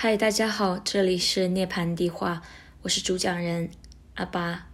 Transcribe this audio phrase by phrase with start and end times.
[0.00, 2.40] 嗨，大家好，这里是涅槃地话，
[2.82, 3.68] 我是主讲人
[4.14, 4.68] 阿巴。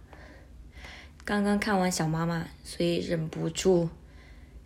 [1.23, 3.89] 刚刚看完小妈妈，所以忍不住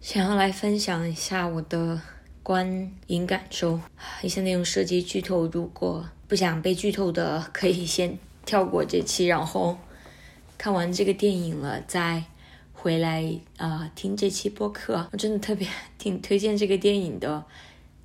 [0.02, 2.02] 想要来分享一下我的
[2.44, 3.80] 观影感受。
[4.22, 9.78] 一些内容涉及剧透，如果不想被剧透的，可以先跳过这期，然后
[10.58, 12.26] 看完这个电影了再
[12.74, 15.08] 回来啊听这期播客。
[15.14, 15.66] 我真的特别
[15.98, 17.46] 挺推荐这个电影的。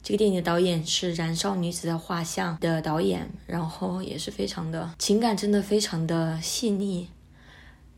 [0.05, 7.09] 这个电影的导演是《燃烧女子的画像》的导演，然后也是非常的情感，真的非常的细腻。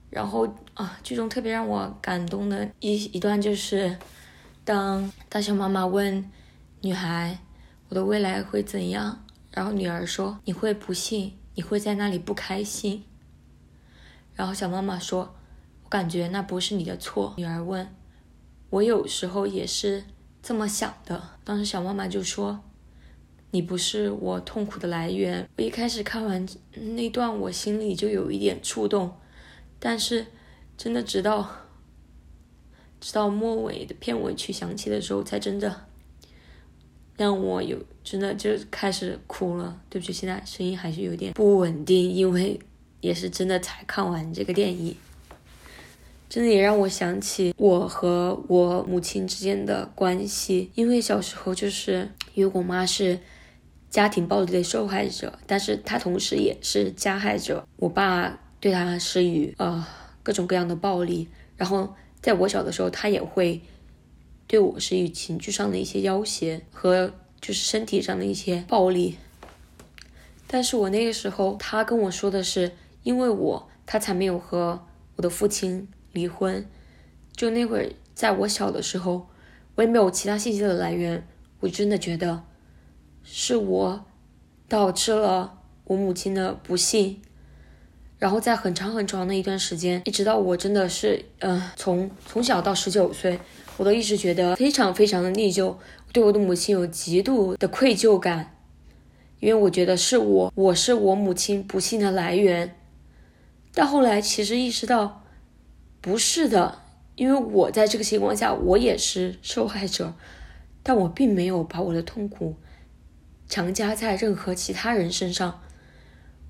[0.09, 3.99] 然后啊，剧中特别让我感动的一一段就是，
[4.65, 6.31] 当大象妈妈问
[6.81, 7.37] 女孩
[7.91, 13.03] ：“我的未来会怎样？”然后女儿说：“你会不幸，你会在那里不开心。”
[14.37, 15.35] 然后小妈妈说
[15.83, 17.93] ：“我感觉那不是你的错。”女儿问
[18.71, 20.05] ：“我有时候也是。”
[20.47, 22.61] 这么想的，当时小妈妈就说
[23.51, 29.13] ：“你不是我痛苦的来源。”我一开始看完那段，我心里就有一点触动，
[29.81, 30.25] 但是
[30.79, 31.51] 真的直到
[33.01, 35.85] 直到末尾的片尾曲响起的时候，才真的
[37.17, 39.81] 让我有真的就开始哭了。
[39.91, 42.57] 对不起，现在声音还是有点不稳定，因为
[43.01, 44.95] 也是真的才看完这个电影。
[46.29, 53.21] 真的也让我想起我和我母亲之间的关系，因为小时候就是因为我妈是
[53.89, 57.67] 家庭暴力的受害者，但是她同时也是加害者。
[57.77, 59.87] 我爸对她施予呃
[60.25, 63.63] 各种各样的暴力，然后在我小的时候，他也会
[64.49, 69.17] 对我施予情绪上的一些要挟和就是身体上的一些暴力。
[70.49, 72.73] 但是我那个时候，他跟我说的是，
[73.05, 75.87] 因为我他才没有和我的父亲。
[76.17, 76.67] 离婚，
[77.37, 79.29] 就那会儿，在我小的时候，
[79.75, 81.29] 我也没有其他信息的来源，
[81.61, 82.43] 我真的觉得
[83.23, 84.07] 是我
[84.67, 87.21] 导致了我母亲的不幸。
[88.19, 93.39] 然后在很长很长的一段时间，一直到我真的是，嗯，从从小到十九岁，
[93.77, 95.77] 我都一直觉得非常非常的内疚，
[96.15, 98.57] 对我的母亲有极度的愧疚感，
[99.39, 102.75] 因为我觉得是我，我是我母亲不幸的来源。
[103.75, 105.23] 但后来其实意识到。
[106.07, 106.83] 不是的，
[107.17, 110.15] 因为我在这个情况下，我也是受害者，
[110.85, 112.55] 但我并没有把我的痛苦
[113.49, 115.61] 强加在任何其他人身上。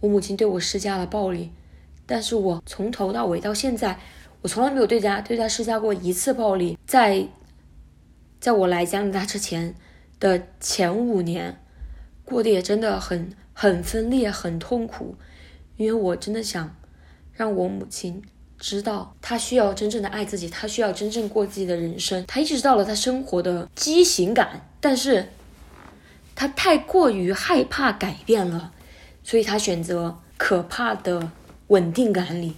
[0.00, 1.52] 我母亲对我施加了暴力，
[2.04, 3.98] 但是我从头到尾到现在，
[4.42, 6.76] 我从来没有对家对他施加过一次暴力。
[6.86, 7.26] 在
[8.38, 9.74] 在我来加拿大之前
[10.20, 11.58] 的前五年，
[12.26, 15.16] 过得也真的很很分裂，很痛苦，
[15.78, 16.76] 因为我真的想
[17.32, 18.22] 让我母亲。
[18.58, 22.24] 知道他需要真正的爱自己，他需要真正过自己的人生。
[22.26, 25.28] 他意识到了他生活的畸形感，但是
[26.34, 28.72] 他太过于害怕改变了，
[29.22, 31.30] 所以他选择可怕的
[31.68, 32.54] 稳定感里。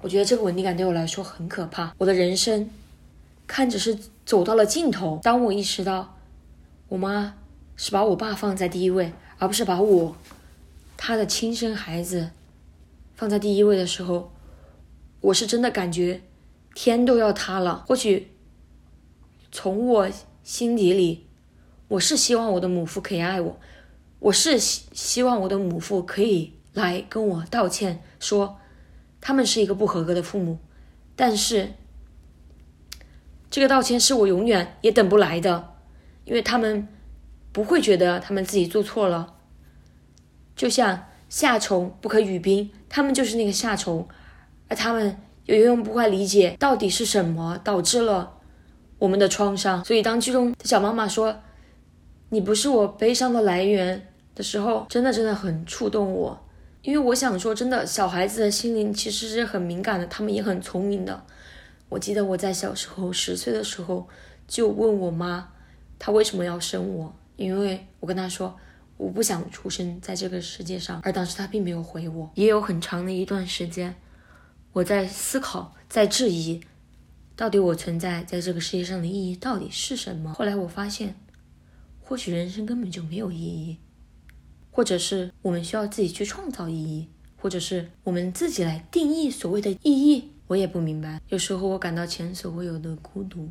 [0.00, 1.92] 我觉得这个稳定感对我来说很可怕。
[1.98, 2.70] 我的人生
[3.46, 5.18] 看着是走到了尽头。
[5.24, 6.16] 当我意识到
[6.88, 7.34] 我妈
[7.76, 10.16] 是把我爸放在第一位，而不是把我
[10.96, 12.30] 他的亲生孩子
[13.16, 14.30] 放在第一位的时候。
[15.26, 16.22] 我是真的感觉
[16.74, 17.84] 天都要塌了。
[17.88, 18.30] 或许
[19.50, 20.08] 从我
[20.44, 21.26] 心底里，
[21.88, 23.58] 我是希望我的母父可以爱我，
[24.20, 28.58] 我是希希望我的母父可以来跟我道歉，说
[29.20, 30.58] 他们是一个不合格的父母。
[31.16, 31.72] 但是
[33.50, 35.74] 这个道歉是我永远也等不来的，
[36.24, 36.86] 因为他们
[37.50, 39.34] 不会觉得他们自己做错了。
[40.54, 44.06] 就像夏虫不可语冰，他们就是那个夏虫。
[44.68, 48.32] 而他们也永远不会理解到底是什么导致了
[48.98, 49.84] 我们的创伤。
[49.84, 51.34] 所以，当剧中的小妈妈说
[52.30, 56.38] “你不是我悲伤的来源”的时候，真的真的很触动我。
[56.82, 61.20] 因为我想说，真的，小孩子的心灵其实是很敏感的，他们也很聪明的。
[61.88, 64.06] 我记得我在小时候十岁的时候，
[64.46, 65.48] 就问我妈，
[65.98, 67.14] 她为什么要生我？
[67.36, 68.56] 因为我跟她说，
[68.96, 71.00] 我不想出生在这个世界上。
[71.04, 72.30] 而当时她并没有回我。
[72.34, 73.94] 也有很长的一段时间。
[74.76, 76.60] 我在思考，在质疑，
[77.34, 80.34] 到底我存在在这个世界上的意义到底是什么？
[80.34, 81.14] 后来我发现，
[82.02, 83.78] 或许人生根本就没有意义，
[84.70, 87.08] 或者是我们需要自己去创造意义，
[87.38, 90.32] 或者是我们自己来定义所谓的意义。
[90.46, 91.22] 我也不明白。
[91.30, 93.48] 有时候我感到前所未有的孤独，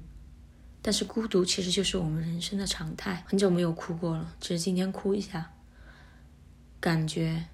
[0.84, 3.24] 但是孤独其实就是我们人生的常态。
[3.28, 5.54] 很久没有哭过了，只是今天哭一下，
[6.80, 7.46] 感觉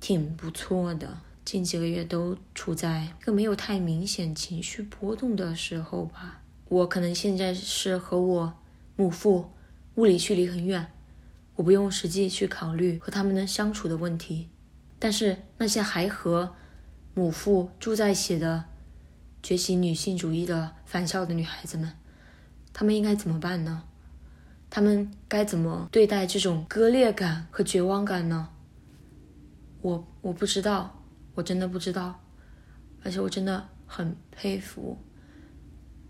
[0.00, 1.20] 挺不错的。
[1.50, 6.42] 近几个月都处在一个没有太明显情绪波动的时候吧。
[6.68, 8.52] 我可能现在是和我
[8.96, 9.50] 母父
[9.94, 10.92] 物理距离很远，
[11.54, 14.50] 我不用实际去考虑和他们能相处的问题。
[14.98, 16.54] 但是那些还和
[17.14, 18.66] 母父住在一起的
[19.42, 21.90] 觉醒女性主义的返校的女孩子们，
[22.74, 23.84] 她们应该怎么办呢？
[24.68, 28.50] 她们该怎么对待这种割裂感和绝望感呢？
[29.80, 30.97] 我我不知道，
[31.38, 32.20] 我真的不知道，
[33.04, 34.98] 而且我真的很佩服，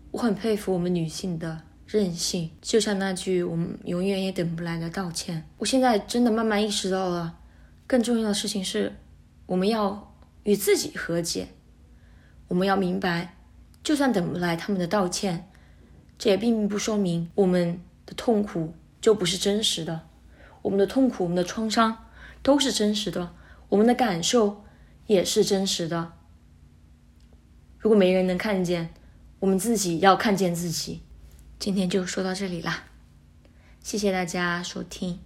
[0.09, 2.49] 我很佩服我们女性的韧性。
[2.59, 7.37] 就像那句“我们永远也等不来的道歉”，我现在真的慢慢意识到了，
[7.85, 8.95] 更重要的事情是，
[9.45, 10.15] 我们要
[10.45, 11.49] 与自己和解。
[12.47, 13.35] 我们要明白，
[13.83, 15.47] 就算等不来他们的道歉，
[16.17, 20.01] 这也并不说明我们的痛苦就不是真实的。
[20.63, 21.95] 我们的痛苦，我们的创伤
[22.41, 23.35] 都是真实的。
[23.67, 24.63] 我们的感受
[25.09, 26.13] 也是真实的。
[27.79, 28.93] 如果没人能看见，
[29.39, 31.01] 我们自己要看见自己。
[31.57, 32.83] 今天就说到这里啦，
[33.81, 35.19] 谢谢大家收听。